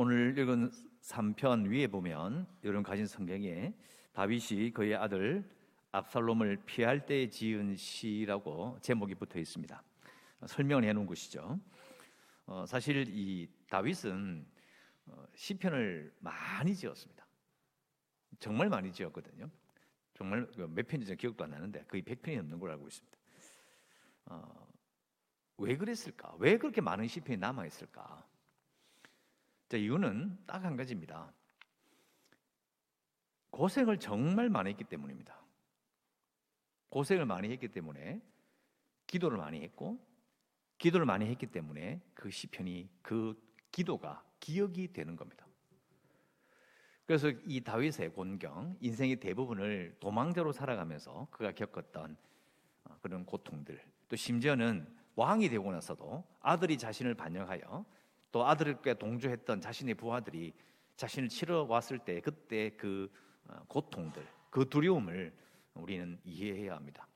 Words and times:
오늘 0.00 0.38
읽은 0.38 0.70
3편 1.02 1.68
위에 1.68 1.88
보면 1.88 2.46
여러분 2.62 2.84
가진 2.84 3.04
성경에 3.04 3.74
다윗이 4.12 4.70
그의 4.70 4.94
아들 4.94 5.44
압살롬을 5.90 6.62
피할 6.66 7.04
때 7.04 7.28
지은 7.28 7.74
시라고 7.74 8.78
제목이 8.80 9.16
붙어 9.16 9.40
있습니다. 9.40 9.82
설명을 10.46 10.84
해 10.84 10.92
놓은 10.92 11.04
것이죠. 11.04 11.58
어, 12.46 12.64
사실 12.64 13.06
이 13.08 13.48
다윗은 13.68 14.46
어, 15.06 15.26
시편을 15.34 16.14
많이 16.20 16.76
지었습니다. 16.76 17.26
정말 18.38 18.68
많이 18.68 18.92
지었거든요. 18.92 19.50
정말 20.14 20.46
그몇 20.52 20.86
편인지 20.86 21.16
기억도 21.16 21.42
안 21.42 21.50
나는데 21.50 21.82
거의 21.86 22.04
100편이 22.04 22.36
넘는 22.36 22.60
걸 22.60 22.70
알고 22.70 22.86
있습니다. 22.86 23.18
어, 24.26 24.68
왜 25.56 25.76
그랬을까? 25.76 26.36
왜 26.38 26.56
그렇게 26.56 26.80
많은 26.80 27.08
시편이 27.08 27.38
남아 27.38 27.66
있을까? 27.66 28.27
자, 29.68 29.76
이유는 29.76 30.46
딱 30.46 30.64
한 30.64 30.76
가지입니다. 30.76 31.32
고생을 33.50 33.98
정말 33.98 34.48
많이 34.48 34.70
했기 34.70 34.84
때문입니다. 34.84 35.38
고생을 36.90 37.26
많이 37.26 37.50
했기 37.50 37.68
때문에 37.68 38.22
기도를 39.06 39.36
많이 39.36 39.62
했고 39.62 39.98
기도를 40.78 41.06
많이 41.06 41.26
했기 41.26 41.46
때문에 41.46 42.00
그 42.14 42.30
시편이 42.30 42.88
그 43.02 43.40
기도가 43.70 44.24
기억이 44.40 44.92
되는 44.92 45.16
겁니다. 45.16 45.46
그래서 47.04 47.30
이 47.44 47.62
다윗의 47.62 48.10
곤경, 48.10 48.76
인생의 48.80 49.16
대부분을 49.16 49.96
도망자로 49.98 50.52
살아가면서 50.52 51.26
그가 51.30 51.52
겪었던 51.52 52.16
어, 52.84 52.98
그런 53.00 53.24
고통들, 53.24 53.82
또 54.08 54.16
심지어는 54.16 54.86
왕이 55.16 55.48
되고 55.48 55.72
나서도 55.72 56.24
아들이 56.40 56.78
자신을 56.78 57.14
반영하여 57.14 57.84
또 58.30 58.46
아들과 58.46 58.94
동조했던 58.94 59.60
자신의 59.60 59.94
부하들이 59.94 60.52
자신을 60.96 61.28
치러 61.28 61.62
왔을 61.64 61.98
때 61.98 62.20
그때 62.20 62.70
그 62.70 63.10
어, 63.46 63.62
고통들, 63.68 64.26
그 64.50 64.68
두려움을 64.68 65.32
우리는 65.74 66.18
이해해야 66.24 66.74
합니다. 66.74 67.06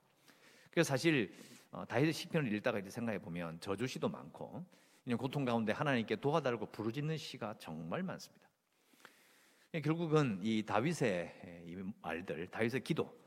그래서 0.71 0.89
사실 0.89 1.33
어, 1.71 1.85
다윗의 1.87 2.13
시편을 2.13 2.53
읽다가 2.55 2.79
이제 2.79 2.91
생각해 2.91 3.19
보면 3.19 3.61
저주시도 3.61 4.09
많고 4.09 4.65
고통 5.19 5.45
가운데 5.45 5.73
하나님께 5.73 6.17
도와달라고 6.17 6.67
부르짖는 6.67 7.17
시가 7.17 7.57
정말 7.59 8.03
많습니다. 8.03 8.49
예, 9.75 9.81
결국은 9.81 10.39
이 10.43 10.63
다윗의 10.65 11.65
이 11.67 11.93
말들, 12.03 12.47
다윗의 12.49 12.85
기도, 12.85 13.19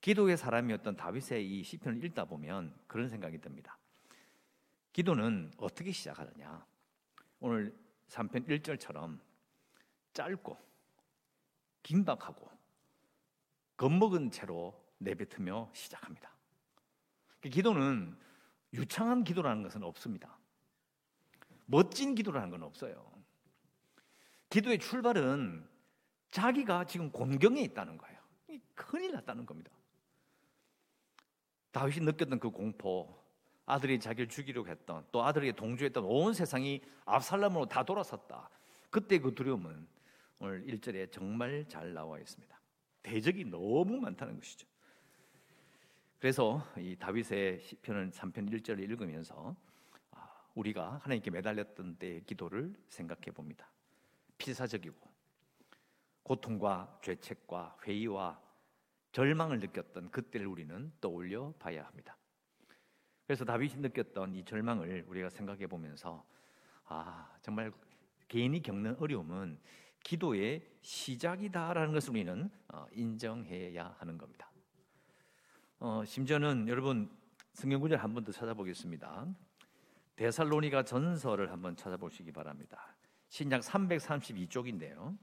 기도의 0.00 0.36
사람이었던 0.36 0.96
다윗의 0.96 1.48
이 1.48 1.62
시편을 1.62 2.04
읽다 2.04 2.24
보면 2.24 2.74
그런 2.86 3.08
생각이 3.08 3.38
듭니다. 3.38 3.78
기도는 4.92 5.52
어떻게 5.56 5.92
시작하느냐? 5.92 6.66
오늘 7.42 7.76
3편 8.08 8.46
1절처럼 8.46 9.18
짧고 10.12 10.56
긴박하고 11.82 12.48
겁먹은 13.76 14.30
채로 14.30 14.80
내뱉으며 14.98 15.68
시작합니다. 15.74 16.32
그 17.40 17.48
기도는 17.48 18.16
유창한 18.72 19.24
기도라는 19.24 19.64
것은 19.64 19.82
없습니다. 19.82 20.38
멋진 21.66 22.14
기도라는 22.14 22.50
건 22.50 22.62
없어요. 22.62 23.12
기도의 24.48 24.78
출발은 24.78 25.68
자기가 26.30 26.84
지금 26.84 27.10
곤경에 27.10 27.60
있다는 27.62 27.98
거예요. 27.98 28.20
큰일 28.76 29.14
났다는 29.14 29.46
겁니다. 29.46 29.72
다윗이 31.72 32.04
느꼈던 32.04 32.38
그 32.38 32.50
공포, 32.50 33.20
아들이 33.66 33.98
자기를 33.98 34.28
죽이려고 34.28 34.68
했던 34.68 35.04
또 35.12 35.24
아들에게 35.24 35.52
동조했던 35.52 36.04
온 36.04 36.34
세상이 36.34 36.80
압살롬으로 37.04 37.66
다 37.66 37.84
돌아섰다. 37.84 38.50
그때 38.90 39.18
그 39.18 39.34
두려움은 39.34 39.86
오늘 40.38 40.64
1절에 40.66 41.12
정말 41.12 41.64
잘 41.68 41.94
나와 41.94 42.18
있습니다. 42.18 42.60
대적이 43.02 43.44
너무 43.44 44.00
많다는 44.00 44.38
것이죠. 44.38 44.66
그래서 46.18 46.64
이 46.76 46.96
다윗의 46.96 47.60
시편은 47.60 48.10
3편 48.10 48.50
1절을 48.50 48.80
읽으면서 48.80 49.56
아, 50.12 50.44
우리가 50.54 51.00
하나님께 51.02 51.30
매달렸던 51.30 51.96
때의 51.96 52.24
기도를 52.24 52.74
생각해 52.88 53.32
봅니다. 53.32 53.68
필사적이고 54.38 55.10
고통과 56.22 56.98
죄책과 57.02 57.78
회의와 57.84 58.40
절망을 59.12 59.58
느꼈던 59.58 60.10
그때를 60.10 60.46
우리는 60.46 60.92
떠올려 61.00 61.52
봐야 61.58 61.84
합니다. 61.84 62.16
그래서 63.26 63.44
다윗이 63.44 63.76
느꼈던 63.76 64.34
이 64.34 64.44
절망을 64.44 65.04
우리가 65.08 65.30
생각해 65.30 65.66
보면서 65.66 66.24
아 66.84 67.30
정말 67.40 67.72
개인이 68.28 68.60
겪는 68.62 68.96
어려움은 68.98 69.58
기도의 70.02 70.66
시작이다라는 70.80 71.92
것을 71.92 72.10
우리는 72.10 72.50
어, 72.68 72.86
인정해야 72.92 73.94
하는 73.98 74.18
겁니다. 74.18 74.50
어, 75.78 76.04
심지어는 76.04 76.68
여러분 76.68 77.10
성경 77.52 77.80
구절 77.80 77.98
한 77.98 78.14
번 78.14 78.24
더 78.24 78.32
찾아보겠습니다. 78.32 79.26
데살로니가 80.16 80.84
전서를 80.84 81.50
한번 81.52 81.76
찾아보시기 81.76 82.32
바랍니다. 82.32 82.94
신약 83.28 83.62
332쪽인데요. 83.62 85.16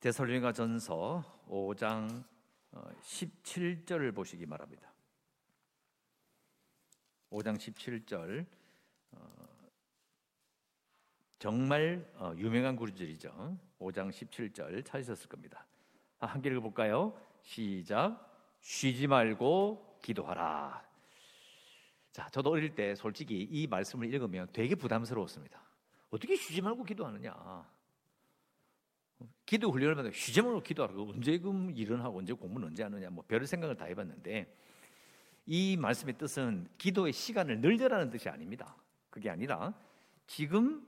데살로니가 0.00 0.52
전서 0.52 1.24
5장 1.48 2.24
17절을 2.72 4.10
어, 4.10 4.12
보시기 4.12 4.46
바랍니다. 4.46 4.92
5장 7.30 7.56
17절 7.56 8.46
어, 9.12 9.48
정말 11.38 12.10
어, 12.16 12.32
유명한 12.36 12.76
구절이죠. 12.76 13.58
5장 13.78 14.10
17절 14.10 14.84
찾으셨을 14.84 15.28
겁니다. 15.28 15.66
아, 16.18 16.26
함께 16.26 16.50
읽어볼까요? 16.50 17.18
시작. 17.42 18.24
쉬지 18.60 19.06
말고 19.06 19.98
기도하라. 20.02 20.86
자, 22.12 22.28
저도 22.30 22.50
어릴 22.50 22.74
때 22.74 22.94
솔직히 22.94 23.42
이 23.42 23.66
말씀을 23.66 24.12
읽으면 24.12 24.48
되게 24.52 24.74
부담스러웠습니다. 24.74 25.62
어떻게 26.10 26.34
쉬지 26.34 26.60
말고 26.60 26.84
기도하느냐? 26.84 27.34
기도 29.46 29.70
훈련을 29.70 29.94
받아 29.94 30.10
쉬지 30.12 30.42
말고 30.42 30.62
기도하라고 30.62 31.10
언제금 31.10 31.70
일은 31.76 32.00
하고 32.00 32.18
언제 32.18 32.32
공부는 32.32 32.68
언제 32.68 32.82
하느냐 32.82 33.10
뭐별 33.10 33.46
생각을 33.46 33.76
다 33.76 33.84
해봤는데 33.86 34.52
이 35.50 35.78
말씀의 35.78 36.18
뜻은 36.18 36.68
기도의 36.76 37.14
시간을 37.14 37.60
늘려라는 37.60 38.10
뜻이 38.10 38.28
아닙니다. 38.28 38.76
그게 39.08 39.30
아니라 39.30 39.72
지금 40.26 40.86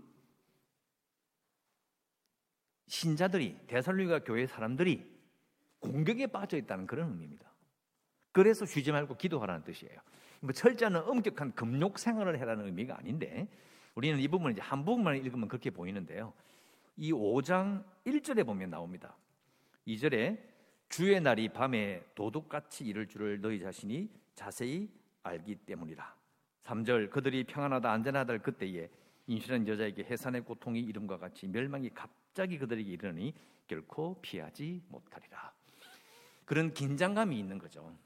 신자들이 2.86 3.56
대살로니가 3.66 4.18
교회 4.24 4.46
사람들이 4.46 5.10
공격에 5.78 6.26
빠져 6.26 6.58
있다는 6.58 6.86
그런 6.86 7.08
의미입니다. 7.08 7.50
그래서 8.32 8.66
쉬지 8.66 8.92
말고 8.92 9.16
기도하라는 9.16 9.64
뜻이에요. 9.64 9.98
뭐 10.40 10.52
철저한 10.52 10.94
엄격한 10.94 11.54
금욕 11.54 11.98
생활을 11.98 12.38
해라는 12.38 12.66
의미가 12.66 12.98
아닌데 12.98 13.48
우리는 13.94 14.20
이 14.20 14.28
부분을 14.28 14.52
이제 14.52 14.60
한 14.60 14.84
부분만 14.84 15.16
읽으면 15.16 15.48
그렇게 15.48 15.70
보이는데요. 15.70 16.34
이 16.98 17.12
5장 17.12 17.82
1절에 18.04 18.44
보면 18.44 18.68
나옵니다. 18.68 19.16
2절에 19.86 20.49
주의 20.90 21.20
날이 21.20 21.48
밤에 21.48 22.04
도둑같이 22.16 22.84
이를 22.84 23.06
줄을 23.06 23.40
너희 23.40 23.60
자신이 23.60 24.10
자세히 24.34 24.90
알기 25.22 25.54
때문이라. 25.54 26.16
3절 26.64 27.10
그들이 27.10 27.44
평안하다 27.44 27.92
안전하다 27.92 28.38
그때에 28.38 28.90
인실한 29.28 29.68
여자에게 29.68 30.02
해산의 30.02 30.40
고통이 30.42 30.80
이름과 30.80 31.18
같이 31.18 31.46
멸망이 31.46 31.90
갑자기 31.90 32.58
그들에게 32.58 32.90
이르니 32.90 33.32
결코 33.68 34.20
피하지 34.20 34.82
못하리라. 34.88 35.52
그런 36.44 36.74
긴장감이 36.74 37.38
있는 37.38 37.58
거죠. 37.58 37.96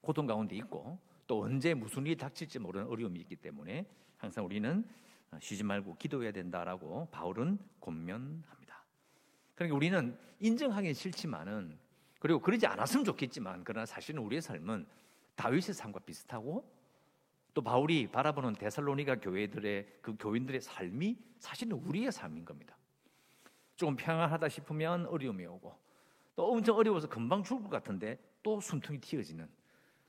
고통 0.00 0.28
가운데 0.28 0.54
있고 0.56 0.96
또 1.26 1.42
언제 1.42 1.74
무슨 1.74 2.06
일이 2.06 2.16
닥칠지 2.16 2.60
모르는 2.60 2.86
어려움이 2.86 3.18
있기 3.18 3.34
때문에 3.34 3.84
항상 4.16 4.44
우리는 4.44 4.84
쉬지 5.40 5.64
말고 5.64 5.96
기도해야 5.96 6.30
된다라고 6.30 7.08
바울은 7.10 7.58
권면합니다. 7.80 8.59
그러니까 9.60 9.76
우리는 9.76 10.16
인정하기 10.38 10.94
싫지만은 10.94 11.78
그리고 12.18 12.40
그러지 12.40 12.66
않았으면 12.66 13.04
좋겠지만 13.04 13.62
그러나 13.62 13.84
사실은 13.84 14.22
우리의 14.22 14.40
삶은 14.40 14.86
다윗의 15.34 15.74
삶과 15.74 16.00
비슷하고 16.00 16.66
또 17.52 17.60
바울이 17.60 18.06
바라보는 18.06 18.54
데살로니가 18.54 19.16
교회들의 19.16 19.98
그 20.00 20.16
교인들의 20.18 20.62
삶이 20.62 21.18
사실은 21.38 21.72
우리의 21.72 22.10
삶인 22.10 22.46
겁니다. 22.46 22.74
조금 23.76 23.96
평안하다 23.96 24.48
싶으면 24.48 25.04
어려움이 25.04 25.44
오고 25.44 25.78
또 26.36 26.52
엄청 26.52 26.76
어려워서 26.78 27.06
금방 27.06 27.42
죽을 27.42 27.64
것 27.64 27.68
같은데 27.68 28.18
또 28.42 28.62
숨통이 28.62 28.98
튀어지는 28.98 29.46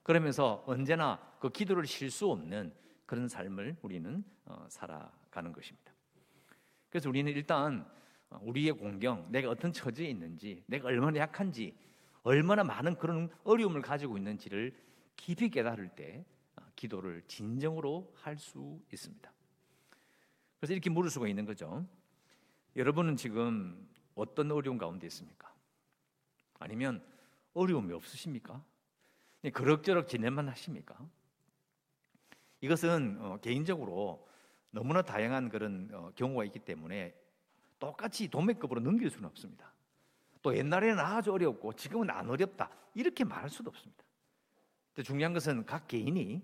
그러면서 0.01 0.63
언제나 0.65 1.19
그 1.41 1.49
기도를 1.49 1.85
쉴 1.85 2.09
수 2.09 2.31
없는 2.31 2.73
그런 3.05 3.27
삶을 3.27 3.75
우리는 3.81 4.23
어, 4.45 4.65
살아가는 4.69 5.51
것입니다. 5.51 5.91
그래서 6.89 7.09
우리는 7.09 7.29
일단 7.33 7.85
우리의 8.41 8.71
공경, 8.73 9.29
내가 9.31 9.49
어떤 9.49 9.73
처지에 9.73 10.09
있는지, 10.09 10.63
내가 10.67 10.87
얼마나 10.87 11.19
약한지, 11.19 11.75
얼마나 12.23 12.63
많은 12.63 12.95
그런 12.97 13.29
어려움을 13.43 13.81
가지고 13.81 14.17
있는지를 14.17 14.73
깊이 15.15 15.49
깨달을 15.49 15.89
때 15.89 16.25
아, 16.55 16.63
기도를 16.75 17.23
진정으로 17.27 18.11
할 18.15 18.37
수 18.37 18.79
있습니다. 18.91 19.31
그래서 20.59 20.73
이렇게 20.73 20.89
물을 20.89 21.09
수가 21.09 21.27
있는 21.27 21.45
거죠. 21.45 21.85
여러분은 22.75 23.15
지금 23.17 23.89
어떤 24.15 24.51
어려운 24.51 24.77
가운데 24.77 25.07
있습니까? 25.07 25.53
아니면 26.59 27.03
어려움이 27.53 27.91
없으십니까? 27.93 28.63
그럭저럭 29.53 30.07
지내만 30.07 30.47
하십니까? 30.49 30.95
이것은 32.61 33.17
어, 33.19 33.37
개인적으로 33.41 34.27
너무나 34.69 35.01
다양한 35.01 35.49
그런 35.49 35.89
어, 35.91 36.11
경우가 36.15 36.45
있기 36.45 36.59
때문에 36.59 37.19
똑같이 37.81 38.27
도매급으로 38.27 38.79
넘길 38.79 39.09
수는 39.09 39.27
없습니다. 39.27 39.73
또 40.43 40.55
옛날에는 40.55 40.99
아주 40.99 41.33
어렵고 41.33 41.73
지금은 41.73 42.11
안 42.11 42.29
어렵다 42.29 42.69
이렇게 42.93 43.23
말할 43.23 43.49
수도 43.49 43.71
없습니다. 43.71 44.03
중요한 45.03 45.33
것은 45.33 45.65
각 45.65 45.87
개인이 45.87 46.41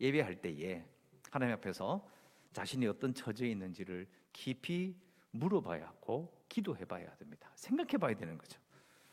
예배할 0.00 0.40
때에 0.40 0.84
하나님 1.30 1.54
앞에서 1.56 2.08
자신이 2.52 2.86
어떤 2.86 3.12
처지에 3.12 3.50
있는지를 3.50 4.06
깊이 4.32 4.96
물어봐야 5.32 5.88
하고 5.88 6.32
기도해 6.48 6.84
봐야 6.84 7.12
됩니다. 7.16 7.50
생각해 7.56 7.98
봐야 7.98 8.14
되는 8.14 8.38
거죠. 8.38 8.60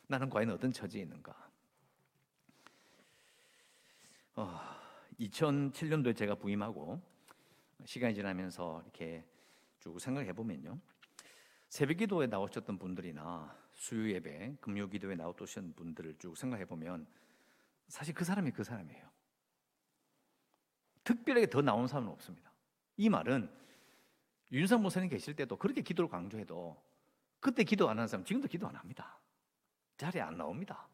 나는 0.06 0.30
과연 0.30 0.52
어떤 0.52 0.72
처지에 0.72 1.02
있는가? 1.02 1.50
어, 4.36 4.60
2007년도에 5.20 6.16
제가 6.16 6.36
부임하고 6.36 7.02
시간이 7.84 8.14
지나면서 8.14 8.82
이렇게 8.84 9.26
쭉 9.80 10.00
생각해 10.00 10.34
보면요. 10.34 10.80
새벽 11.70 11.98
기도에 11.98 12.28
나오셨던 12.28 12.78
분들이나 12.80 13.56
수요 13.74 14.10
예배, 14.14 14.58
금요 14.62 14.88
기도에 14.90 15.16
나오셨던 15.16 15.74
분들을 15.74 16.16
쭉 16.18 16.36
생각해 16.36 16.66
보면 16.66 17.06
사실 17.88 18.14
그 18.14 18.24
사람이 18.24 18.52
그 18.52 18.64
사람이에요. 18.64 19.08
특별하게 21.04 21.50
더 21.50 21.62
나온 21.62 21.88
사람은 21.88 22.12
없습니다. 22.12 22.52
이 22.98 23.10
말은 23.10 23.50
윤상 24.52 24.82
목사님 24.82 25.10
계실 25.10 25.36
때도 25.36 25.58
그렇게 25.58 25.82
기도를 25.82 26.10
강조해도 26.10 26.82
그때 27.40 27.64
기도 27.64 27.90
안 27.90 27.98
하는 27.98 28.08
사람 28.08 28.26
지금도 28.26 28.48
기도 28.48 28.68
안 28.68 28.76
합니다. 28.76 29.20
자리에 29.98 30.22
안 30.22 30.38
나옵니다. 30.38 30.88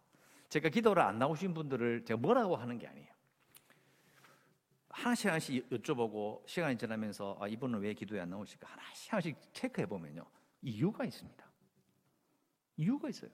제가 0.49 0.69
기도를 0.69 1.01
안 1.01 1.17
나오신 1.17 1.53
분들을 1.53 2.05
제가 2.05 2.19
뭐라고 2.19 2.55
하는 2.55 2.77
게 2.77 2.87
아니에요. 2.87 3.13
하나씩 4.89 5.27
하나씩 5.27 5.69
여쭤보고 5.69 6.47
시간이 6.47 6.77
지나면서 6.77 7.37
아, 7.41 7.47
이분은 7.47 7.79
왜 7.79 7.93
기도에 7.93 8.19
안 8.19 8.29
나오실까 8.29 8.67
하나씩 8.67 9.11
하나씩 9.11 9.53
체크해 9.53 9.87
보면요 9.87 10.23
이유가 10.63 11.05
있습니다. 11.05 11.43
이유가 12.77 13.09
있어요. 13.09 13.29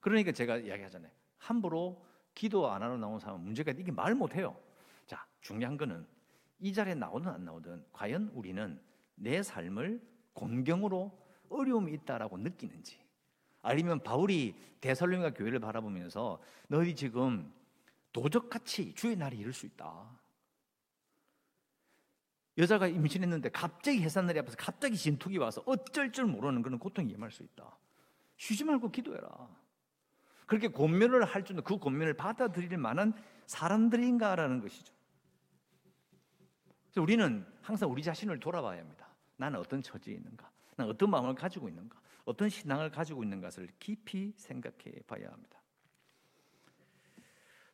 그러니까 0.00 0.32
제가 0.32 0.56
이야기하잖아요. 0.56 1.10
함부로 1.38 2.04
기도 2.34 2.70
안 2.70 2.82
하러 2.82 2.96
나온 2.96 3.20
사람은 3.20 3.44
문제가 3.44 3.72
이게 3.72 3.92
말 3.92 4.14
못해요. 4.14 4.58
자 5.06 5.26
중요한 5.40 5.76
거는 5.76 6.06
이 6.58 6.72
자리에 6.72 6.94
나오든 6.94 7.28
안 7.28 7.44
나오든 7.44 7.84
과연 7.92 8.30
우리는 8.34 8.80
내 9.14 9.42
삶을 9.42 10.00
곤경으로 10.32 11.18
어려움이 11.48 11.92
있다라고 11.92 12.38
느끼는지 12.38 12.98
아니면 13.62 14.00
바울이 14.00 14.54
대설로니가 14.80 15.34
교회를 15.34 15.58
바라보면서 15.58 16.40
너희 16.68 16.94
지금 16.94 17.52
도적같이 18.12 18.94
주의 18.94 19.16
날이 19.16 19.38
이룰 19.38 19.52
수 19.52 19.66
있다. 19.66 20.19
여자가 22.60 22.86
임신했는데 22.86 23.48
갑자기 23.48 24.02
해산날이 24.02 24.38
앞에서 24.38 24.56
갑자기 24.58 24.96
진통이 24.96 25.38
와서 25.38 25.62
어쩔 25.64 26.12
줄 26.12 26.26
모르는 26.26 26.62
그런 26.62 26.78
고통이 26.78 27.10
임할 27.12 27.30
수 27.30 27.42
있다. 27.42 27.76
쉬지 28.36 28.64
말고 28.64 28.90
기도해라. 28.90 29.48
그렇게 30.46 30.68
권면을 30.68 31.24
할 31.24 31.44
줄은 31.44 31.64
그 31.64 31.78
권면을 31.78 32.14
받아들일 32.14 32.76
만한 32.76 33.14
사람들인가라는 33.46 34.60
것이죠. 34.60 34.92
그래서 36.84 37.02
우리는 37.02 37.46
항상 37.62 37.90
우리 37.90 38.02
자신을 38.02 38.40
돌아봐야 38.40 38.80
합니다. 38.80 39.08
나는 39.36 39.58
어떤 39.58 39.80
처지에 39.80 40.14
있는가? 40.14 40.50
나는 40.76 40.92
어떤 40.92 41.10
마음을 41.10 41.34
가지고 41.34 41.68
있는가? 41.68 41.98
어떤 42.24 42.48
신앙을 42.48 42.90
가지고 42.90 43.22
있는 43.22 43.40
것을 43.40 43.68
깊이 43.78 44.34
생각해 44.36 45.00
봐야 45.06 45.30
합니다. 45.30 45.62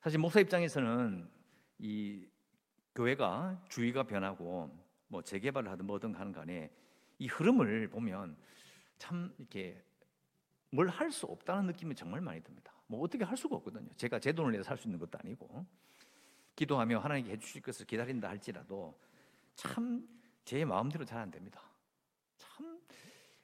사실 0.00 0.20
목사 0.20 0.38
입장에서는 0.38 1.28
이 1.78 2.26
교회가 2.96 3.62
주의가 3.68 4.02
변하고 4.02 4.76
뭐 5.06 5.22
재개발을 5.22 5.70
하든 5.70 5.86
뭐든 5.86 6.14
하는 6.14 6.32
간에 6.32 6.70
이 7.18 7.28
흐름을 7.28 7.88
보면 7.90 8.36
참 8.98 9.32
이렇게 9.38 9.80
뭘 10.70 10.88
할 10.88 11.12
수 11.12 11.26
없다는 11.26 11.66
느낌이 11.66 11.94
정말 11.94 12.20
많이 12.20 12.42
듭니다. 12.42 12.72
뭐 12.88 13.00
어떻게 13.02 13.22
할 13.24 13.36
수가 13.36 13.56
없거든요. 13.56 13.88
제가 13.96 14.18
제 14.18 14.32
돈을 14.32 14.50
내서 14.52 14.64
살수 14.64 14.88
있는 14.88 14.98
것도 14.98 15.18
아니고 15.18 15.64
기도하며 16.56 16.98
하나님께 16.98 17.32
해주실 17.32 17.62
것을 17.62 17.86
기다린다 17.86 18.28
할지라도 18.28 18.98
참 19.54 20.16
제 20.46 20.64
마음대로 20.64 21.04
잘 21.04 21.18
안 21.18 21.30
됩니다. 21.30 21.60
참 22.38 22.80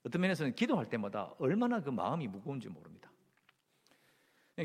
어떤 0.07 0.23
면에서는 0.23 0.55
기도할 0.55 0.89
때마다 0.89 1.35
얼마나 1.39 1.81
그 1.81 1.91
마음이 1.91 2.29
무거운지 2.29 2.69
모릅니다. 2.69 3.11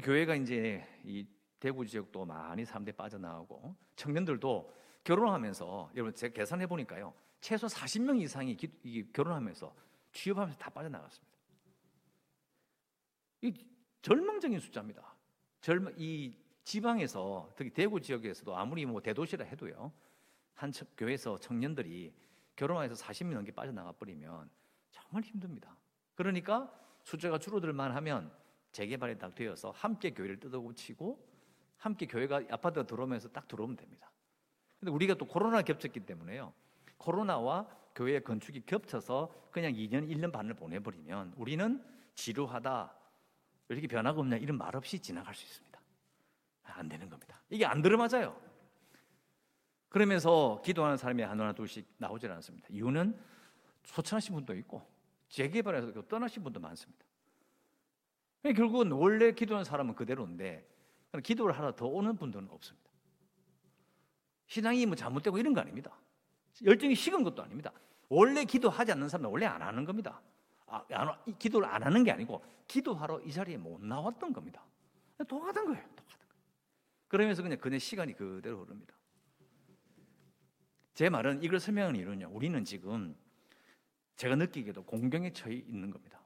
교회가 0.04 0.36
이제 0.36 0.86
이 1.04 1.26
대구 1.60 1.86
지역도 1.86 2.26
많이 2.26 2.66
사람들이 2.66 2.96
빠져나오고 2.96 3.76
청년들도 3.96 4.74
결혼하면서 5.04 5.92
여러분 5.96 6.14
제가 6.14 6.34
계산해 6.34 6.68
보니까요 6.68 7.14
최소 7.42 7.68
40명 7.68 8.20
이상이 8.22 8.56
기, 8.56 9.12
결혼하면서 9.14 9.74
취업하면서 10.12 10.58
다 10.58 10.70
빠져나갔습니다. 10.70 11.38
이 13.42 13.54
절망적인 14.02 14.60
숫자입니다. 14.60 15.16
절망 15.62 15.94
이 15.98 16.36
지방에서 16.64 17.54
특히 17.56 17.72
대구 17.72 18.02
지역에서도 18.02 18.56
아무리 18.56 18.86
뭐 18.86 19.02
대도시라 19.02 19.46
해도요 19.46 19.92
한 20.54 20.72
교회에서 20.98 21.38
청년들이 21.38 22.14
결혼해서 22.56 22.96
40명 22.96 23.36
넘게 23.36 23.52
빠져나가 23.52 23.92
버리면 23.92 24.50
정말 24.92 25.24
힘듭니다. 25.24 25.78
그러니까 26.16 26.74
숫자가 27.04 27.38
줄어들만 27.38 27.92
하면 27.96 28.32
재개발이 28.72 29.18
딱 29.18 29.36
되어서 29.36 29.72
함께 29.72 30.12
교회를 30.12 30.40
뜯어고치고 30.40 31.37
함께 31.78 32.06
교회가 32.06 32.42
아파트가 32.50 32.86
들어오면서 32.86 33.30
딱 33.30 33.48
들어오면 33.48 33.78
됩니다. 33.78 34.12
근데 34.80 34.92
우리가 34.92 35.16
또 35.16 35.26
코로나 35.26 35.62
겹쳤기 35.62 36.02
때문에요. 36.02 36.54
코로나와 36.98 37.68
교회 37.96 38.20
건축이 38.20 38.66
겹쳐서 38.66 39.34
그냥 39.52 39.74
2년, 39.74 40.08
1년 40.08 40.32
반을 40.32 40.54
보내버리면 40.54 41.34
우리는 41.38 41.84
지루하다, 42.16 42.94
이렇게 43.70 43.88
변화가 43.88 44.20
없냐 44.20 44.38
이런 44.38 44.58
말 44.58 44.76
없이 44.76 45.00
지나갈 45.00 45.34
수 45.34 45.46
있습니다. 45.46 45.80
안 46.64 46.88
되는 46.88 47.10
겁니다. 47.10 47.42
이게 47.50 47.66
안 47.66 47.82
들어맞아요. 47.82 48.40
그러면서 49.90 50.62
기도하는 50.64 50.98
사람이 50.98 51.24
하나 51.24 51.54
둘씩 51.54 51.88
나오질 51.98 52.32
않습니다. 52.32 52.68
이유는 52.70 53.18
소천하신 53.84 54.36
분도 54.36 54.54
있고 54.56 54.86
재개발해서 55.30 56.08
떠나신 56.08 56.44
분도 56.44 56.60
많습니다. 56.60 57.06
결국은 58.44 58.92
원래 58.92 59.32
기도하는 59.32 59.64
사람은 59.66 59.96
그대로인데 59.96 60.68
기도를 61.22 61.58
하러 61.58 61.76
더 61.76 61.86
오는 61.88 62.16
분들은 62.16 62.50
없습니다. 62.50 62.90
신앙이 64.48 64.86
뭐 64.86 64.96
잘못되고 64.96 65.38
이런 65.38 65.54
거 65.54 65.62
아닙니다. 65.62 65.98
열정이 66.64 66.96
식은 66.96 67.24
것도 67.24 67.44
아닙니다. 67.44 67.72
원래 68.10 68.46
기도하지 68.46 68.94
않는 68.94 69.10
사람은 69.10 69.30
원래 69.30 69.46
안 69.46 69.62
하는 69.62 69.86
겁니다. 69.86 70.22
아, 70.66 70.84
안, 70.92 71.38
기도를 71.38 71.68
안 71.68 71.84
하는 71.84 72.04
게 72.04 72.12
아니고 72.12 72.44
기도하러 72.68 73.22
이 73.22 73.32
자리에 73.32 73.58
못 73.58 73.82
나왔던 73.82 74.34
겁니다. 74.34 74.64
똑같은 75.28 75.66
거예요. 75.66 75.84
똑같은 75.96 76.28
거예요. 76.28 76.44
그러면서 77.08 77.42
그냥 77.42 77.58
그네 77.60 77.80
시간이 77.80 78.14
그대로 78.14 78.64
흐릅니다. 78.64 78.96
제 80.94 81.10
말은 81.10 81.44
이걸 81.44 81.60
설명하는 81.60 82.00
이유는요. 82.00 82.30
우리는 82.32 82.64
지금 82.66 83.16
제가 84.16 84.36
느끼기에도 84.36 84.84
공경에 84.84 85.32
처해 85.32 85.56
있는 85.56 85.92
겁니다. 85.92 86.20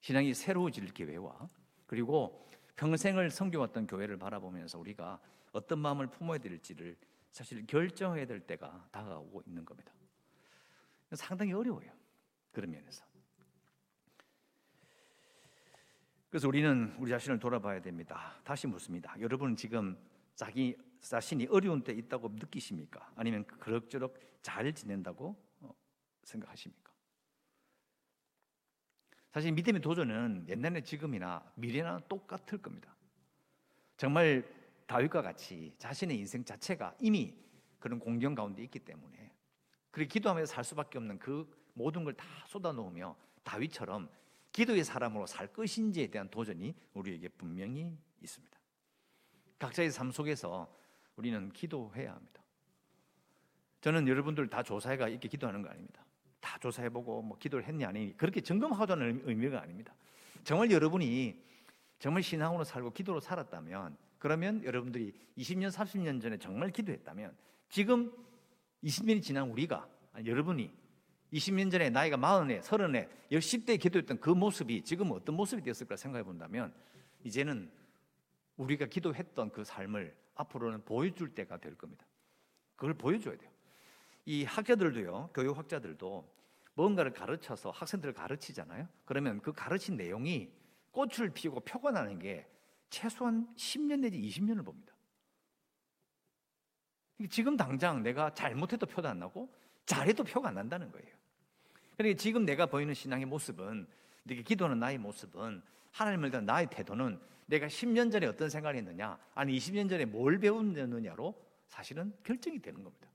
신앙이 0.00 0.34
새로워질 0.34 0.92
기회와 0.92 1.48
그리고 1.86 2.47
평생을 2.78 3.30
섬겨왔던 3.30 3.88
교회를 3.88 4.16
바라보면서 4.16 4.78
우리가 4.78 5.20
어떤 5.52 5.80
마음을 5.80 6.06
품어야 6.06 6.38
될지를 6.38 6.96
사실 7.32 7.66
결정해야 7.66 8.24
될 8.24 8.40
때가 8.40 8.88
다가오고 8.92 9.42
있는 9.46 9.64
겁니다. 9.64 9.92
상당히 11.12 11.52
어려워요. 11.52 11.90
그런 12.52 12.70
면에서. 12.70 13.04
그래서 16.30 16.46
우리는 16.46 16.94
우리 16.98 17.10
자신을 17.10 17.40
돌아봐야 17.40 17.80
됩니다. 17.80 18.40
다시 18.44 18.66
묻습니다. 18.68 19.18
여러분 19.20 19.56
지금 19.56 19.98
자기 20.36 20.76
자신이 21.00 21.46
어려운 21.50 21.82
때 21.82 21.92
있다고 21.92 22.28
느끼십니까? 22.28 23.12
아니면 23.16 23.44
그럭저럭 23.46 24.14
잘 24.42 24.72
지낸다고 24.72 25.34
어, 25.60 25.74
생각하십니까? 26.22 26.87
사실 29.30 29.52
믿음의 29.52 29.80
도전은 29.80 30.46
옛날에 30.48 30.82
지금이나 30.82 31.42
미래나 31.54 32.00
똑같을 32.08 32.58
겁니다. 32.58 32.94
정말 33.96 34.44
다윗과 34.86 35.22
같이 35.22 35.74
자신의 35.78 36.16
인생 36.18 36.44
자체가 36.44 36.94
이미 37.00 37.34
그런 37.78 37.98
공경 37.98 38.34
가운데 38.34 38.62
있기 38.62 38.78
때문에 38.80 39.32
그리고 39.90 40.08
기도하면서 40.08 40.52
살 40.52 40.64
수밖에 40.64 40.98
없는 40.98 41.18
그 41.18 41.48
모든 41.74 42.04
걸 42.04 42.14
다 42.14 42.24
쏟아놓으며 42.46 43.16
다윗처럼 43.44 44.08
기도의 44.52 44.82
사람으로 44.82 45.26
살 45.26 45.52
것인지에 45.52 46.08
대한 46.08 46.28
도전이 46.30 46.74
우리에게 46.94 47.28
분명히 47.28 47.96
있습니다. 48.20 48.58
각자의 49.58 49.90
삶 49.90 50.10
속에서 50.10 50.74
우리는 51.16 51.50
기도해야 51.52 52.14
합니다. 52.14 52.42
저는 53.80 54.08
여러분들 54.08 54.48
다 54.48 54.62
조사해가 54.62 55.08
이렇게 55.08 55.28
기도하는 55.28 55.62
거 55.62 55.68
아닙니다. 55.68 56.04
다 56.40 56.58
조사해보고 56.58 57.22
뭐 57.22 57.38
기도를 57.38 57.66
했냐 57.66 57.88
아니 57.88 58.16
그렇게 58.16 58.40
점검하자는 58.40 59.22
의미가 59.24 59.60
아닙니다. 59.62 59.94
정말 60.44 60.70
여러분이 60.70 61.42
정말 61.98 62.22
신앙으로 62.22 62.64
살고 62.64 62.92
기도로 62.92 63.20
살았다면 63.20 63.96
그러면 64.18 64.64
여러분들이 64.64 65.12
20년 65.36 65.70
30년 65.70 66.20
전에 66.20 66.38
정말 66.38 66.70
기도했다면 66.70 67.34
지금 67.68 68.12
20년이 68.84 69.22
지난 69.22 69.50
우리가 69.50 69.88
아니, 70.12 70.28
여러분이 70.28 70.70
20년 71.32 71.70
전에 71.70 71.90
나이가 71.90 72.16
40에 72.16 72.62
30에 72.62 73.08
10대에 73.30 73.80
기도했던 73.80 74.20
그 74.20 74.30
모습이 74.30 74.82
지금 74.82 75.10
어떤 75.12 75.36
모습이 75.36 75.62
되었을까 75.62 75.96
생각해 75.96 76.24
본다면 76.24 76.72
이제는 77.24 77.70
우리가 78.56 78.86
기도했던 78.86 79.50
그 79.50 79.64
삶을 79.64 80.16
앞으로는 80.34 80.84
보여줄 80.84 81.34
때가 81.34 81.58
될 81.58 81.76
겁니다. 81.76 82.06
그걸 82.76 82.94
보여줘야 82.94 83.36
돼요. 83.36 83.50
이 84.28 84.44
학자들도요, 84.44 85.30
교육학자들도 85.32 86.36
뭔가를 86.74 87.14
가르쳐서 87.14 87.70
학생들을 87.70 88.12
가르치잖아요. 88.12 88.86
그러면 89.06 89.40
그 89.40 89.54
가르친 89.54 89.96
내용이 89.96 90.52
꽃을 90.90 91.30
피우고 91.32 91.60
표가 91.60 91.92
나는 91.92 92.18
게 92.18 92.46
최소한 92.90 93.48
10년 93.56 94.00
내지 94.00 94.20
20년을 94.20 94.62
봅니다. 94.62 94.92
지금 97.30 97.56
당장 97.56 98.02
내가 98.02 98.34
잘못해도 98.34 98.84
표도 98.84 99.08
안 99.08 99.18
나고 99.18 99.50
잘해도 99.86 100.24
표가 100.24 100.50
안 100.50 100.56
난다는 100.56 100.92
거예요. 100.92 101.08
그러니까 101.96 102.18
지금 102.18 102.44
내가 102.44 102.66
보이는 102.66 102.92
신앙의 102.92 103.24
모습은, 103.24 103.88
이렇게 104.26 104.42
기도하는 104.42 104.78
나의 104.78 104.98
모습은, 104.98 105.62
하나님을 105.92 106.30
대한 106.30 106.44
나의 106.44 106.68
태도는 106.68 107.18
내가 107.46 107.66
10년 107.66 108.12
전에 108.12 108.26
어떤 108.26 108.50
생각을 108.50 108.76
했느냐, 108.76 109.18
아니 109.34 109.56
20년 109.56 109.88
전에 109.88 110.04
뭘 110.04 110.38
배웠느냐로 110.38 111.34
사실은 111.68 112.12
결정이 112.24 112.60
되는 112.60 112.84
겁니다. 112.84 113.07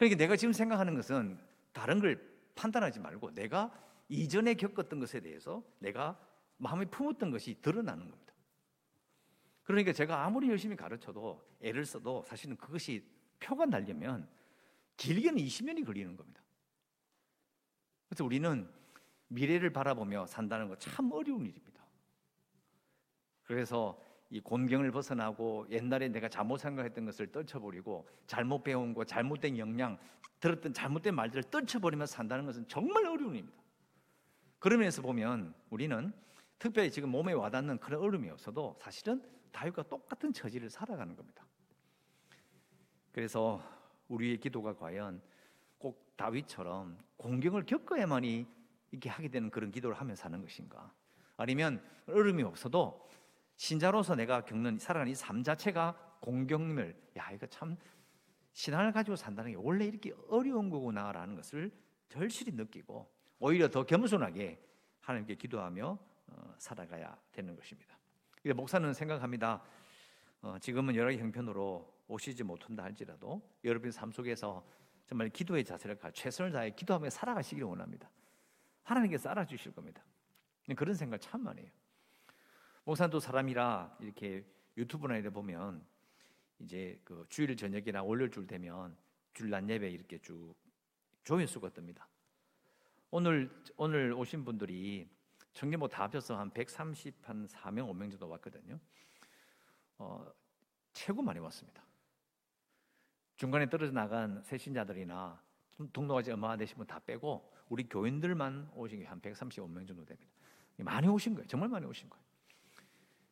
그러니까 0.00 0.16
내가 0.16 0.34
지금 0.34 0.54
생각하는 0.54 0.94
것은 0.94 1.38
다른 1.74 2.00
걸 2.00 2.18
판단하지 2.54 3.00
말고 3.00 3.34
내가 3.34 3.70
이전에 4.08 4.54
겪었던 4.54 4.98
것에 4.98 5.20
대해서 5.20 5.62
내가 5.78 6.18
마음에 6.56 6.86
품었던 6.86 7.30
것이 7.30 7.60
드러나는 7.60 8.08
겁니다. 8.08 8.32
그러니까 9.62 9.92
제가 9.92 10.24
아무리 10.24 10.48
열심히 10.48 10.74
가르쳐도 10.74 11.46
애를 11.60 11.84
써도 11.84 12.24
사실은 12.26 12.56
그것이 12.56 13.06
표가 13.40 13.66
날려면 13.66 14.26
길게는 14.96 15.36
20년이 15.36 15.84
걸리는 15.84 16.16
겁니다. 16.16 16.40
그래서 18.08 18.24
우리는 18.24 18.70
미래를 19.28 19.70
바라보며 19.70 20.24
산다는 20.26 20.68
거 20.68 20.76
참 20.76 21.12
어려운 21.12 21.44
일입니다. 21.44 21.84
그래서 23.42 24.02
이 24.30 24.40
곤경을 24.40 24.92
벗어나고 24.92 25.66
옛날에 25.70 26.08
내가 26.08 26.28
잘못 26.28 26.58
생각했던 26.58 27.04
것을 27.04 27.32
떨쳐버리고 27.32 28.08
잘못 28.26 28.62
배운 28.62 28.94
거, 28.94 29.04
잘못된 29.04 29.58
영향, 29.58 29.98
들었던 30.38 30.72
잘못된 30.72 31.14
말들을 31.14 31.44
떨쳐버리며 31.44 32.06
산다는 32.06 32.46
것은 32.46 32.66
정말 32.68 33.06
어려운 33.06 33.34
일입니다. 33.34 33.60
그런 34.60 34.78
면에서 34.78 35.02
보면 35.02 35.52
우리는 35.70 36.12
특별히 36.58 36.90
지금 36.90 37.08
몸에 37.08 37.32
와닿는 37.32 37.78
그런 37.78 38.00
어려움이 38.00 38.30
없어도 38.30 38.76
사실은 38.78 39.20
다윗과 39.50 39.84
똑같은 39.84 40.32
처지를 40.32 40.70
살아가는 40.70 41.16
겁니다. 41.16 41.44
그래서 43.10 43.60
우리의 44.08 44.38
기도가 44.38 44.76
과연 44.76 45.20
꼭 45.78 46.14
다윗처럼 46.16 46.98
공경을 47.16 47.64
겪어야만이 47.66 48.46
이렇게 48.92 49.08
하게 49.08 49.28
되는 49.28 49.50
그런 49.50 49.70
기도를 49.72 49.96
하며 49.96 50.14
사는 50.14 50.40
것인가? 50.40 50.92
아니면 51.36 51.82
어려움이 52.06 52.42
없어도 52.42 53.08
신자로서 53.60 54.14
내가 54.14 54.42
겪는 54.42 54.78
살아가는 54.78 55.12
이 55.12 55.14
삶 55.14 55.44
자체가 55.44 56.16
공경을 56.20 56.98
야 57.18 57.30
이거 57.30 57.46
참 57.46 57.76
신앙을 58.54 58.90
가지고 58.90 59.16
산다는 59.16 59.50
게 59.50 59.56
원래 59.60 59.84
이렇게 59.84 60.14
어려운 60.28 60.70
거구나라는 60.70 61.34
것을 61.36 61.70
절실히 62.08 62.52
느끼고 62.52 63.06
오히려 63.38 63.68
더 63.68 63.84
겸손하게 63.84 64.66
하나님께 65.00 65.34
기도하며 65.34 65.98
어, 66.28 66.54
살아가야 66.56 67.14
되는 67.32 67.54
것입니다. 67.54 67.98
목사는 68.56 68.94
생각합니다. 68.94 69.62
어, 70.40 70.56
지금은 70.58 70.96
여러 70.96 71.12
형편으로 71.12 72.02
오시지 72.08 72.42
못한다 72.42 72.82
할지라도 72.82 73.42
여러분의 73.62 73.92
삶 73.92 74.10
속에서 74.10 74.66
정말 75.04 75.28
기도의 75.28 75.66
자세를 75.66 75.98
가 75.98 76.10
최선을 76.10 76.52
다해 76.52 76.70
기도하며 76.70 77.10
살아가시기를 77.10 77.68
원합니다. 77.68 78.08
하나님께서 78.84 79.28
알아주실 79.28 79.72
겁니다. 79.72 80.02
그런 80.74 80.94
생각 80.94 81.20
참 81.20 81.44
많이 81.44 81.60
해요. 81.60 81.70
목사도 82.84 83.20
사람이라 83.20 83.98
이렇게 84.00 84.44
유튜브나 84.76 85.16
이래 85.16 85.30
보면 85.30 85.84
이제 86.60 87.00
그 87.04 87.24
주일 87.28 87.56
저녁이나 87.56 88.02
월요일 88.02 88.30
되면 88.46 88.96
줄난 89.34 89.68
예배 89.68 89.90
이렇게 89.90 90.18
쭉 90.18 90.54
조회수가 91.24 91.70
뜹니다. 91.70 92.02
오늘 93.10 93.50
오늘 93.76 94.12
오신 94.12 94.44
분들이 94.44 95.08
청년부 95.52 95.88
다 95.88 96.04
합쳐서 96.04 96.38
한 96.38 96.50
130, 96.50 97.28
한 97.28 97.46
4명, 97.48 97.90
5명 97.92 98.10
정도 98.10 98.28
왔거든요. 98.28 98.78
어, 99.98 100.26
최고 100.92 101.22
많이 101.22 101.38
왔습니다. 101.40 101.82
중간에 103.36 103.68
떨어져 103.68 103.92
나간 103.92 104.42
새신자들이나 104.42 105.42
등록하지 105.92 106.30
얼마 106.32 106.56
되신 106.56 106.76
분 106.76 106.86
다 106.86 106.98
빼고 107.00 107.52
우리 107.68 107.88
교인들만 107.88 108.70
오신 108.74 109.00
게 109.00 109.06
한 109.06 109.20
135명 109.20 109.86
정도 109.86 110.04
됩니다. 110.04 110.30
많이 110.78 111.08
오신 111.08 111.34
거예요. 111.34 111.46
정말 111.46 111.68
많이 111.68 111.86
오신 111.86 112.08
거예요. 112.08 112.24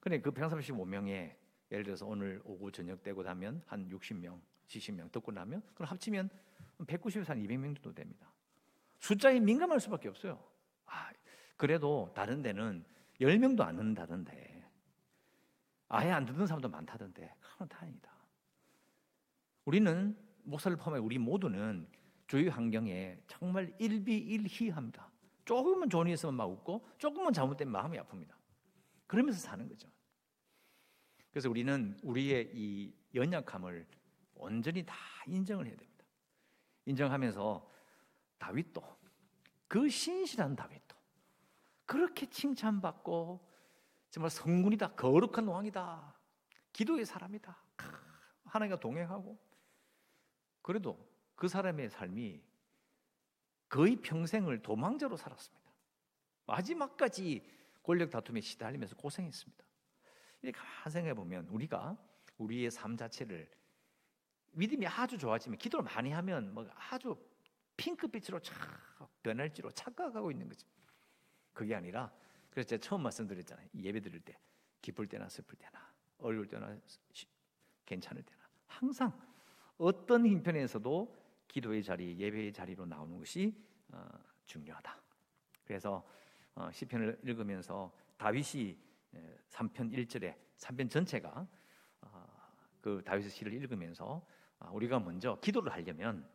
근데 0.00 0.20
그 0.20 0.30
135명에 0.30 1.34
예를 1.70 1.84
들어서 1.84 2.06
오늘 2.06 2.40
오후 2.44 2.70
저녁 2.70 3.02
되고 3.02 3.22
나면 3.22 3.62
한 3.66 3.88
60명, 3.88 4.40
70명 4.66 5.12
듣고 5.12 5.32
나면 5.32 5.62
그럼 5.74 5.88
합치면 5.88 6.30
190에서 6.78 7.28
한 7.28 7.38
200명 7.38 7.74
정도 7.74 7.92
됩니다. 7.92 8.32
숫자에 9.00 9.40
민감할 9.40 9.80
수밖에 9.80 10.08
없어요. 10.08 10.42
아, 10.86 11.10
그래도 11.56 12.10
다른 12.14 12.42
데는 12.42 12.84
10명도 13.20 13.60
안 13.62 13.76
듣는다던데 13.76 14.64
아예 15.88 16.10
안 16.10 16.24
듣는 16.24 16.46
사람도 16.46 16.68
많다던데 16.68 17.34
그건 17.40 17.68
다행이다. 17.68 18.10
우리는 19.64 20.16
목사를 20.44 20.76
포함해 20.76 20.98
우리 20.98 21.18
모두는 21.18 21.88
주위 22.26 22.48
환경에 22.48 23.18
정말 23.26 23.74
일비일희합니다. 23.78 25.10
조금만 25.44 25.88
좋은 25.88 26.06
일 26.06 26.14
있으면 26.14 26.34
막 26.34 26.44
웃고 26.44 26.86
조금만 26.98 27.32
잘못되면 27.32 27.72
마음이 27.72 27.98
아픕니다. 27.98 28.38
그러면서 29.08 29.40
사는 29.40 29.66
거죠. 29.68 29.90
그래서 31.30 31.50
우리는 31.50 31.98
우리의 32.04 32.52
이 32.54 32.94
연약함을 33.14 33.86
온전히 34.34 34.86
다 34.86 34.94
인정을 35.26 35.66
해야 35.66 35.76
됩니다. 35.76 36.04
인정하면서 36.84 37.68
다윗도 38.38 38.98
그 39.66 39.88
신실한 39.88 40.54
다윗도 40.54 40.96
그렇게 41.84 42.28
칭찬받고 42.30 43.46
정말 44.10 44.30
성군이다 44.30 44.94
거룩한 44.94 45.48
왕이다 45.48 46.14
기도의 46.72 47.04
사람이다 47.04 47.64
하나님과 48.44 48.80
동행하고 48.80 49.38
그래도 50.62 50.98
그 51.34 51.48
사람의 51.48 51.90
삶이 51.90 52.42
거의 53.68 53.96
평생을 53.96 54.62
도망자로 54.62 55.16
살았습니다. 55.16 55.70
마지막까지 56.46 57.57
권력 57.88 58.11
다툼에 58.11 58.42
시달리면서 58.42 58.97
고생했습니다. 58.97 59.64
이렇게 60.42 60.61
생각해 60.90 61.14
보면 61.14 61.47
우리가 61.47 61.97
우리의 62.37 62.71
삶 62.71 62.99
자체를 62.99 63.50
믿음이 64.52 64.87
아주 64.87 65.16
좋아지면 65.16 65.57
기도를 65.57 65.85
많이 65.87 66.11
하면 66.11 66.52
뭐 66.52 66.68
아주 66.90 67.16
핑크빛으로 67.78 68.40
착 68.40 68.54
변할지로 69.23 69.71
착각하고 69.71 70.30
있는 70.30 70.50
거죠. 70.50 70.68
그게 71.54 71.75
아니라 71.75 72.12
그래서 72.50 72.68
제가 72.68 72.80
처음 72.83 73.04
말씀드렸잖아요. 73.04 73.66
예배 73.76 74.00
드릴 74.00 74.21
때 74.21 74.38
기쁠 74.83 75.07
때나 75.07 75.26
슬플 75.30 75.57
때나 75.57 75.90
어려울 76.18 76.47
때나 76.47 76.78
괜찮을 77.87 78.23
때나 78.23 78.42
항상 78.66 79.18
어떤 79.78 80.26
형편에서도 80.26 81.16
기도의 81.49 81.83
자리, 81.83 82.18
예배의 82.18 82.52
자리로 82.52 82.85
나오는 82.85 83.16
것이 83.16 83.57
어, 83.92 84.07
중요하다. 84.45 85.00
그래서 85.64 86.04
어, 86.04 86.18
시편을 86.72 87.20
읽으면서 87.24 87.92
다윗이 88.16 88.76
3편 89.50 89.92
1절에 89.92 90.34
3편 90.56 90.90
전체가 90.90 91.46
어, 92.02 92.26
그 92.80 93.02
다윗의 93.04 93.30
시를 93.30 93.52
읽으면서 93.54 94.24
우리가 94.72 94.98
먼저 94.98 95.38
기도를 95.40 95.72
하려면 95.72 96.28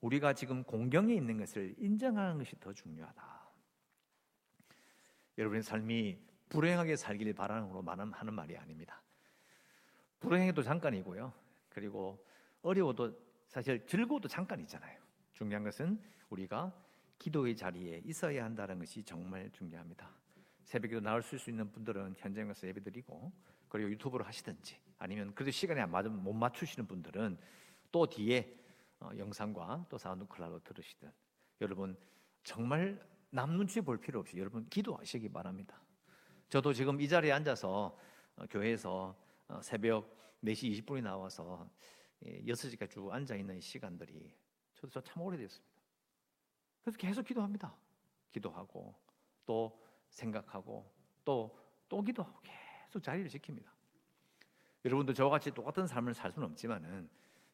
우리가 0.00 0.34
지금 0.34 0.62
공경에 0.64 1.14
있는 1.14 1.38
것을 1.38 1.74
인정하는 1.78 2.38
것이 2.38 2.58
더 2.60 2.72
중요하다. 2.72 3.42
여러분의 5.38 5.62
삶이 5.62 6.18
불행하게 6.48 6.96
살기를 6.96 7.32
바라는 7.32 7.70
걸로 7.70 7.82
하는 7.82 8.34
말이 8.34 8.56
아닙니다. 8.56 9.00
불행해도 10.20 10.62
잠깐이고요. 10.62 11.32
그리고 11.70 12.24
어려워도 12.62 13.16
사실 13.46 13.86
즐거워도 13.86 14.28
잠깐이잖아요. 14.28 15.00
중요한 15.32 15.64
것은 15.64 16.00
우리가 16.30 16.72
기도의 17.22 17.54
자리에 17.54 18.02
있어야 18.04 18.44
한다는 18.44 18.80
것이 18.80 19.00
정말 19.04 19.48
중요합니다. 19.52 20.10
새벽에도 20.64 21.00
나올 21.00 21.22
수 21.22 21.36
있는 21.48 21.70
분들은 21.70 22.16
현장에 22.18 22.48
가서 22.48 22.66
예배드리고 22.66 23.32
그리고 23.68 23.90
유튜브로 23.90 24.24
하시든지 24.24 24.76
아니면 24.98 25.32
그래도 25.32 25.52
시간이 25.52 25.80
못 26.08 26.32
맞추시는 26.32 26.88
분들은 26.88 27.38
또 27.92 28.06
뒤에 28.08 28.58
어, 28.98 29.10
영상과 29.16 29.86
또 29.88 29.98
사운드 29.98 30.26
클라우드 30.26 30.64
들으시든 30.64 31.12
여러분 31.60 31.96
정말 32.42 33.00
남 33.30 33.56
눈치 33.56 33.80
볼 33.80 34.00
필요 34.00 34.18
없이 34.18 34.36
여러분 34.36 34.68
기도하시기 34.68 35.28
바랍니다. 35.28 35.80
저도 36.48 36.72
지금 36.72 37.00
이 37.00 37.08
자리에 37.08 37.30
앉아서 37.30 37.96
어, 38.34 38.46
교회에서 38.50 39.16
어, 39.46 39.62
새벽 39.62 40.12
4시 40.42 40.84
20분에 40.84 41.02
나와서 41.02 41.70
6시까지 42.24 42.90
쭉 42.90 43.12
앉아 43.12 43.36
있는 43.36 43.60
시간들이 43.60 44.34
저도 44.74 45.00
참 45.00 45.22
오래됐습니다. 45.22 45.71
그래서 46.82 46.98
계속 46.98 47.24
기도합니다. 47.24 47.74
기도하고 48.30 48.94
또 49.46 49.80
생각하고 50.10 50.90
또 51.24 51.62
또 51.92 52.02
기도하고 52.02 52.40
계속 52.42 53.02
자리를 53.02 53.28
지킵니다. 53.28 53.66
여러분도 54.86 55.12
저와 55.12 55.28
같이 55.28 55.50
똑같은 55.50 55.86
삶을 55.86 56.14
살 56.14 56.32
수는 56.32 56.48
없지만은 56.48 57.06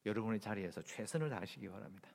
여러분의 0.06 0.38
자리에서 0.38 0.80
최선을 0.80 1.28
다하시기 1.28 1.68
바랍니다. 1.68 2.08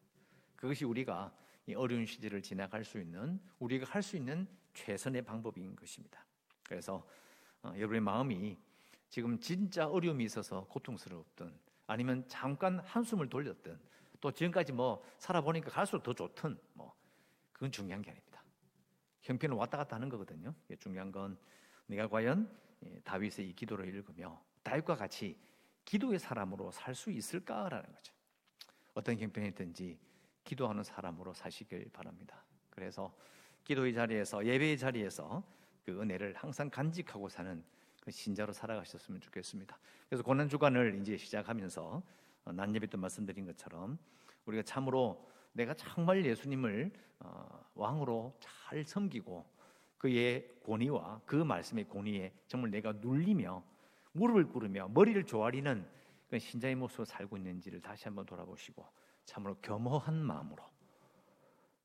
그것이 0.56 0.86
우리가 0.86 1.36
이 1.68 1.76
어려운 1.76 2.06
시절을 2.06 2.42
지나갈 2.42 2.86
수 2.86 2.98
있는 2.98 3.42
우리가 3.60 3.86
할 3.90 4.02
수 4.02 4.16
있는 4.16 4.48
최선의 4.74 5.24
방법인 5.24 5.76
것입니다. 5.76 6.26
그래서 6.64 7.06
어, 7.62 7.74
여러분의 7.76 8.00
마음이 8.00 8.58
지금 9.10 9.38
진짜 9.38 9.86
어려움이 9.86 10.24
있어서 10.24 10.64
고통스러웠던 10.70 11.60
아니면 11.88 12.24
잠깐 12.30 12.80
한숨을 12.80 13.28
돌렸던 13.28 13.82
또 14.22 14.32
지금까지 14.32 14.72
뭐 14.72 15.04
살아보니까 15.18 15.70
갈수록 15.72 16.04
더 16.04 16.14
좋든 16.14 16.58
뭐 16.74 16.96
그건 17.64 17.72
중요한 17.72 18.02
게 18.02 18.12
아닙니다. 18.12 18.44
형편은 19.22 19.56
왔다 19.56 19.78
갔다 19.78 19.96
하는 19.96 20.10
거거든요. 20.10 20.54
중요한 20.80 21.14
건 21.14 21.38
내가 21.86 22.10
과연 22.10 22.54
예, 22.86 23.00
다윗의 23.06 23.48
이 23.48 23.54
기도를 23.54 23.88
읽으며 23.88 24.44
다윗과 24.64 24.98
같이 24.98 25.40
기도의 25.86 26.20
사람으로 26.20 26.72
살 26.72 26.94
수 26.94 27.10
있을까라는 27.10 27.90
거죠. 27.90 28.14
어떤 28.94 29.18
형편이든지 29.18 29.98
기도하는 30.44 30.84
사람으로 30.84 31.34
사시길 31.34 31.90
바랍니다. 31.94 32.44
그래서 32.70 33.16
기도의 33.64 33.94
자리에서 33.94 34.46
예배의 34.46 34.78
자리에서 34.78 35.42
그 35.86 36.02
은혜를 36.02 36.34
항상 36.36 36.70
간직하고 36.70 37.30
사는 37.30 37.64
그 38.02 38.12
신자로 38.12 38.52
살아가셨으면 38.52 39.22
좋겠습니다. 39.22 39.80
그래서 40.10 40.22
고난 40.22 40.50
주간을 40.50 41.00
이제 41.00 41.16
시작하면서 41.16 42.04
어, 42.44 42.52
난예배 42.52 42.88
때 42.88 42.98
말씀드린 42.98 43.46
것처럼 43.46 43.98
우리가 44.48 44.64
참으로 44.64 45.32
내가 45.54 45.74
정말 45.74 46.26
예수님을 46.26 46.92
어, 47.20 47.66
왕으로 47.76 48.36
잘 48.40 48.84
섬기고 48.84 49.46
그의 49.98 50.50
권위와 50.66 51.22
그 51.26 51.36
말씀의 51.36 51.88
권위에 51.88 52.34
정말 52.48 52.72
내가 52.72 52.92
눌리며 52.94 53.64
무릎을 54.12 54.50
꿇으며 54.50 54.90
머리를 54.90 55.24
조아리는 55.26 55.88
그 56.30 56.40
신자의 56.40 56.76
모습으로 56.76 57.06
살고 57.06 57.38
있는지를 57.38 57.82
다시 57.82 58.06
한번 58.06 58.26
돌아보시고 58.26 58.86
참으로 59.26 59.56
겸허한 59.62 60.16
마음으로 60.16 60.64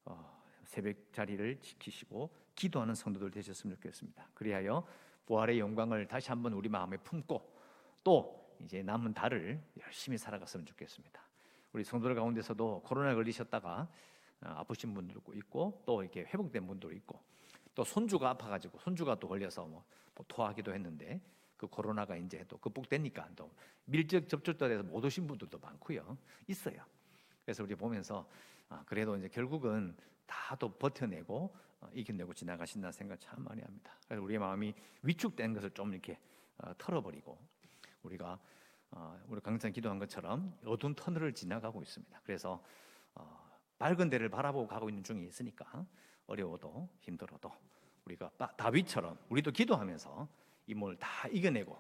어, 0.07 0.43
새벽 0.65 1.13
자리를 1.13 1.61
지키시고 1.61 2.31
기도하는 2.55 2.95
성도들 2.95 3.31
되셨으면 3.31 3.77
좋겠습니다. 3.77 4.29
그리하여 4.35 4.87
부활의 5.27 5.61
영광을 5.61 6.09
다시 6.09 6.31
한번 6.31 6.55
우리 6.55 6.69
마음에 6.69 6.97
품고 6.97 7.57
또 8.03 8.57
이제 8.61 8.83
남은 8.83 9.15
달을 9.15 9.63
열심히 9.81 10.19
살아갔으면 10.19 10.67
좋겠습니다. 10.67 11.28
우리 11.79 11.85
성도들 11.85 12.17
가운데서도 12.17 12.83
코로나 12.85 13.15
걸리셨다가 13.15 13.89
어, 14.41 14.49
아프신 14.49 14.95
분들도 14.95 15.33
있고 15.35 15.81
또 15.87 16.03
이렇게 16.03 16.23
회복된 16.23 16.67
분도 16.67 16.91
있고 16.91 17.23
또 17.73 17.85
손주가 17.85 18.31
아파가지고 18.31 18.81
손주가 18.81 19.15
또 19.15 19.29
걸려서 19.29 19.65
뭐, 19.65 19.85
뭐 20.17 20.25
토하기도 20.27 20.75
했는데 20.75 21.21
그 21.57 21.69
코로나가 21.69 22.17
이제 22.17 22.45
또 22.49 22.59
극복되니까 22.59 23.29
또 23.37 23.53
밀접 23.85 24.29
접촉자에서 24.29 24.83
못 24.83 25.05
오신 25.05 25.29
분들도 25.29 25.57
많고요 25.57 26.19
있어요. 26.49 26.83
그래서 27.45 27.63
우리 27.63 27.77
보면서 27.77 28.29
아, 28.69 28.83
그래도 28.85 29.17
이제 29.17 29.29
결국은 29.29 29.97
다 30.27 30.57
또 30.57 30.69
버텨내고 30.73 31.55
어, 31.81 31.89
이겨내고 31.95 32.35
지나가신다는 32.35 32.91
생각 32.91 33.21
참 33.21 33.45
많이 33.45 33.63
합니다. 33.63 33.93
그래서 34.09 34.21
우리의 34.25 34.41
마음이 34.41 34.75
위축된 35.03 35.55
것을 35.55 35.71
좀 35.71 35.93
이렇게 35.93 36.19
어, 36.59 36.73
털어버리고 36.77 37.39
우리가 38.03 38.37
어, 38.91 39.21
우리 39.29 39.41
강산 39.41 39.73
기도한 39.73 39.99
것처럼 39.99 40.57
어두운 40.65 40.95
터널을 40.95 41.35
지나가고 41.35 41.83
있습니다. 41.83 42.21
그래서 42.25 42.63
어, 43.15 43.49
밝은 43.79 44.11
데를 44.11 44.29
바라보고 44.29 44.67
가고 44.67 44.89
있는 44.89 45.05
중에 45.05 45.25
있으니까 45.25 45.87
어려워도 46.27 46.89
힘들어도 47.01 47.53
우리가 48.05 48.31
다윗처럼 48.57 49.19
우리도 49.29 49.51
기도하면서 49.53 50.29
이 50.67 50.75
몸을 50.75 50.97
다 50.97 51.29
이겨내고 51.29 51.77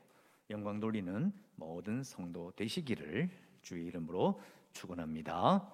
영광 0.50 0.80
돌리는 0.80 1.32
모든 1.56 2.02
성도 2.02 2.52
되시기를 2.52 3.30
주의 3.62 3.86
이름으로 3.86 4.40
축원합니다. 4.72 5.66